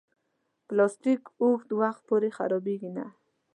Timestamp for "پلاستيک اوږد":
0.67-1.69